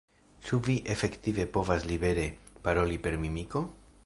Ĉu 0.45 0.57
vi 0.67 0.77
efektive 0.93 1.47
povas 1.59 1.87
libere 1.93 2.27
paroli 2.65 3.01
per 3.05 3.23
mimiko? 3.27 3.69